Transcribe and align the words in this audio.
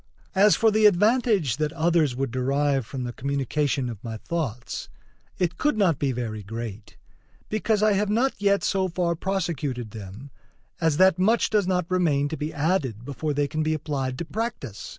As 0.33 0.55
for 0.55 0.71
the 0.71 0.87
advantage 0.87 1.57
that 1.57 1.71
others 1.73 2.15
would 2.15 2.31
derive 2.31 2.87
from 2.87 3.03
the 3.03 3.13
communication 3.13 3.87
of 3.87 4.03
my 4.03 4.17
thoughts, 4.17 4.89
it 5.37 5.59
could 5.59 5.77
not 5.77 5.99
be 5.99 6.11
very 6.11 6.41
great; 6.41 6.97
because 7.49 7.83
I 7.83 7.93
have 7.93 8.09
not 8.09 8.33
yet 8.41 8.63
so 8.63 8.87
far 8.87 9.13
prosecuted 9.13 9.91
them 9.91 10.31
as 10.79 10.97
that 10.97 11.19
much 11.19 11.51
does 11.51 11.67
not 11.67 11.85
remain 11.87 12.29
to 12.29 12.35
be 12.35 12.51
added 12.51 13.05
before 13.05 13.35
they 13.35 13.47
can 13.47 13.61
be 13.61 13.75
applied 13.75 14.17
to 14.17 14.25
practice. 14.25 14.89